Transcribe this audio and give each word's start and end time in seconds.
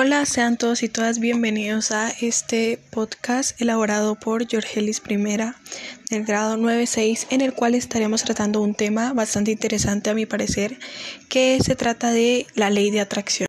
Hola, 0.00 0.24
sean 0.26 0.56
todos 0.56 0.84
y 0.84 0.88
todas 0.88 1.18
bienvenidos 1.18 1.90
a 1.90 2.10
este 2.20 2.78
podcast 2.90 3.60
elaborado 3.60 4.14
por 4.14 4.48
Jorgelis 4.48 5.00
Primera 5.00 5.56
del 6.08 6.22
grado 6.22 6.56
9-6 6.56 7.26
en 7.30 7.40
el 7.40 7.52
cual 7.52 7.74
estaremos 7.74 8.22
tratando 8.22 8.60
un 8.60 8.76
tema 8.76 9.12
bastante 9.12 9.50
interesante 9.50 10.08
a 10.08 10.14
mi 10.14 10.24
parecer 10.24 10.78
que 11.28 11.58
se 11.60 11.74
trata 11.74 12.12
de 12.12 12.46
la 12.54 12.70
ley 12.70 12.92
de 12.92 13.00
atracción. 13.00 13.48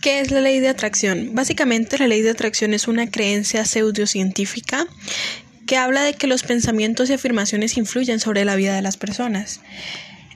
¿Qué 0.00 0.18
es 0.18 0.32
la 0.32 0.40
ley 0.40 0.58
de 0.58 0.68
atracción? 0.68 1.32
Básicamente 1.32 1.96
la 1.96 2.08
ley 2.08 2.22
de 2.22 2.30
atracción 2.30 2.74
es 2.74 2.88
una 2.88 3.08
creencia 3.08 3.64
pseudocientífica 3.64 4.88
que 5.68 5.76
habla 5.76 6.02
de 6.02 6.14
que 6.14 6.26
los 6.26 6.42
pensamientos 6.42 7.08
y 7.08 7.12
afirmaciones 7.12 7.76
influyen 7.76 8.18
sobre 8.18 8.44
la 8.44 8.56
vida 8.56 8.74
de 8.74 8.82
las 8.82 8.96
personas. 8.96 9.60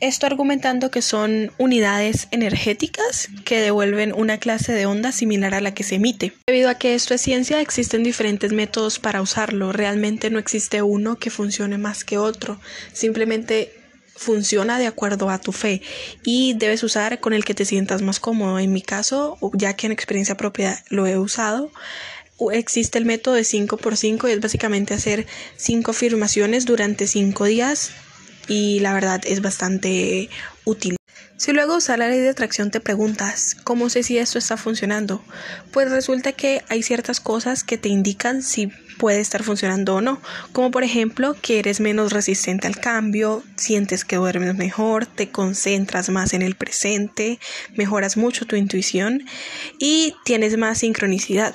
Esto 0.00 0.24
argumentando 0.24 0.90
que 0.90 1.02
son 1.02 1.52
unidades 1.58 2.28
energéticas 2.30 3.28
que 3.44 3.60
devuelven 3.60 4.14
una 4.14 4.38
clase 4.38 4.72
de 4.72 4.86
onda 4.86 5.12
similar 5.12 5.54
a 5.54 5.60
la 5.60 5.74
que 5.74 5.84
se 5.84 5.96
emite. 5.96 6.32
Debido 6.46 6.70
a 6.70 6.76
que 6.76 6.94
esto 6.94 7.12
es 7.12 7.20
ciencia, 7.20 7.60
existen 7.60 8.02
diferentes 8.02 8.50
métodos 8.50 8.98
para 8.98 9.20
usarlo. 9.20 9.72
Realmente 9.72 10.30
no 10.30 10.38
existe 10.38 10.80
uno 10.80 11.16
que 11.16 11.28
funcione 11.28 11.76
más 11.76 12.04
que 12.04 12.16
otro. 12.16 12.58
Simplemente 12.94 13.74
funciona 14.16 14.78
de 14.78 14.86
acuerdo 14.86 15.28
a 15.28 15.38
tu 15.38 15.52
fe 15.52 15.82
y 16.24 16.54
debes 16.54 16.82
usar 16.82 17.20
con 17.20 17.34
el 17.34 17.44
que 17.44 17.54
te 17.54 17.66
sientas 17.66 18.00
más 18.00 18.20
cómodo. 18.20 18.58
En 18.58 18.72
mi 18.72 18.80
caso, 18.80 19.36
ya 19.52 19.74
que 19.74 19.84
en 19.84 19.92
experiencia 19.92 20.34
propia 20.38 20.82
lo 20.88 21.06
he 21.06 21.18
usado, 21.18 21.70
existe 22.52 22.96
el 22.96 23.04
método 23.04 23.34
de 23.34 23.42
5x5 23.42 24.30
y 24.30 24.32
es 24.32 24.40
básicamente 24.40 24.94
hacer 24.94 25.26
5 25.56 25.90
afirmaciones 25.90 26.64
durante 26.64 27.06
5 27.06 27.44
días 27.44 27.92
y 28.48 28.80
la 28.80 28.92
verdad 28.92 29.20
es 29.24 29.42
bastante 29.42 30.28
útil. 30.64 30.96
Si 31.40 31.52
luego 31.52 31.78
usar 31.78 31.98
la 31.98 32.08
ley 32.10 32.18
de 32.18 32.28
atracción 32.28 32.70
te 32.70 32.80
preguntas, 32.80 33.56
¿cómo 33.64 33.88
sé 33.88 34.02
si 34.02 34.18
esto 34.18 34.38
está 34.38 34.58
funcionando? 34.58 35.24
Pues 35.72 35.90
resulta 35.90 36.32
que 36.32 36.62
hay 36.68 36.82
ciertas 36.82 37.18
cosas 37.18 37.64
que 37.64 37.78
te 37.78 37.88
indican 37.88 38.42
si 38.42 38.66
puede 38.98 39.20
estar 39.20 39.42
funcionando 39.42 39.94
o 39.94 40.00
no, 40.02 40.20
como 40.52 40.70
por 40.70 40.84
ejemplo 40.84 41.34
que 41.40 41.58
eres 41.58 41.80
menos 41.80 42.12
resistente 42.12 42.66
al 42.66 42.76
cambio, 42.76 43.42
sientes 43.56 44.04
que 44.04 44.16
duermes 44.16 44.54
mejor, 44.54 45.06
te 45.06 45.30
concentras 45.30 46.10
más 46.10 46.34
en 46.34 46.42
el 46.42 46.56
presente, 46.56 47.38
mejoras 47.74 48.18
mucho 48.18 48.44
tu 48.44 48.56
intuición 48.56 49.24
y 49.78 50.14
tienes 50.26 50.58
más 50.58 50.76
sincronicidad. 50.80 51.54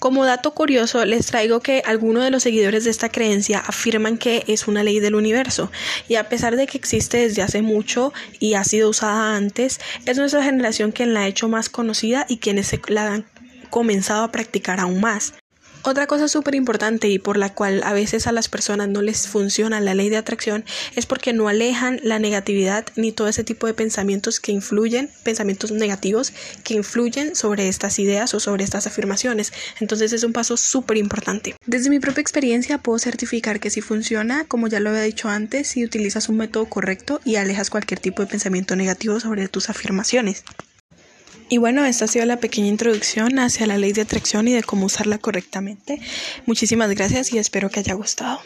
Como 0.00 0.24
dato 0.24 0.54
curioso, 0.54 1.04
les 1.04 1.26
traigo 1.26 1.60
que 1.60 1.82
algunos 1.84 2.24
de 2.24 2.30
los 2.30 2.42
seguidores 2.42 2.84
de 2.84 2.90
esta 2.90 3.10
creencia 3.10 3.58
afirman 3.58 4.16
que 4.16 4.44
es 4.48 4.66
una 4.66 4.82
ley 4.82 4.98
del 4.98 5.14
universo, 5.14 5.70
y 6.08 6.14
a 6.14 6.26
pesar 6.30 6.56
de 6.56 6.66
que 6.66 6.78
existe 6.78 7.18
desde 7.18 7.42
hace 7.42 7.60
mucho 7.60 8.14
y 8.38 8.54
ha 8.54 8.64
sido 8.64 8.88
usada 8.88 9.36
antes, 9.36 9.78
es 10.06 10.16
nuestra 10.16 10.42
generación 10.42 10.92
quien 10.92 11.12
la 11.12 11.20
ha 11.20 11.28
hecho 11.28 11.50
más 11.50 11.68
conocida 11.68 12.24
y 12.30 12.38
quienes 12.38 12.74
la 12.88 13.12
han 13.12 13.26
comenzado 13.68 14.24
a 14.24 14.32
practicar 14.32 14.80
aún 14.80 15.02
más. 15.02 15.34
Otra 15.82 16.06
cosa 16.06 16.28
súper 16.28 16.54
importante 16.54 17.08
y 17.08 17.18
por 17.18 17.38
la 17.38 17.54
cual 17.54 17.82
a 17.84 17.94
veces 17.94 18.26
a 18.26 18.32
las 18.32 18.48
personas 18.48 18.88
no 18.88 19.00
les 19.00 19.26
funciona 19.26 19.80
la 19.80 19.94
ley 19.94 20.10
de 20.10 20.18
atracción 20.18 20.62
es 20.94 21.06
porque 21.06 21.32
no 21.32 21.48
alejan 21.48 22.00
la 22.02 22.18
negatividad 22.18 22.84
ni 22.96 23.12
todo 23.12 23.28
ese 23.28 23.44
tipo 23.44 23.66
de 23.66 23.72
pensamientos 23.72 24.40
que 24.40 24.52
influyen, 24.52 25.10
pensamientos 25.22 25.70
negativos 25.72 26.34
que 26.64 26.74
influyen 26.74 27.34
sobre 27.34 27.68
estas 27.68 27.98
ideas 27.98 28.34
o 28.34 28.40
sobre 28.40 28.62
estas 28.62 28.86
afirmaciones. 28.86 29.54
Entonces 29.80 30.12
es 30.12 30.22
un 30.22 30.34
paso 30.34 30.58
súper 30.58 30.98
importante. 30.98 31.54
Desde 31.64 31.88
mi 31.88 31.98
propia 31.98 32.20
experiencia 32.20 32.76
puedo 32.76 32.98
certificar 32.98 33.58
que 33.58 33.70
si 33.70 33.80
funciona, 33.80 34.44
como 34.44 34.68
ya 34.68 34.80
lo 34.80 34.90
había 34.90 35.02
dicho 35.02 35.30
antes, 35.30 35.68
si 35.68 35.82
utilizas 35.82 36.28
un 36.28 36.36
método 36.36 36.66
correcto 36.66 37.22
y 37.24 37.36
alejas 37.36 37.70
cualquier 37.70 38.00
tipo 38.00 38.22
de 38.22 38.28
pensamiento 38.28 38.76
negativo 38.76 39.18
sobre 39.18 39.48
tus 39.48 39.70
afirmaciones. 39.70 40.44
Y 41.52 41.58
bueno, 41.58 41.84
esta 41.84 42.04
ha 42.04 42.08
sido 42.08 42.24
la 42.26 42.36
pequeña 42.36 42.68
introducción 42.68 43.40
hacia 43.40 43.66
la 43.66 43.76
ley 43.76 43.92
de 43.92 44.02
atracción 44.02 44.46
y 44.46 44.52
de 44.52 44.62
cómo 44.62 44.86
usarla 44.86 45.18
correctamente. 45.18 46.00
Muchísimas 46.46 46.88
gracias 46.90 47.32
y 47.32 47.38
espero 47.38 47.70
que 47.70 47.80
haya 47.80 47.94
gustado. 47.94 48.40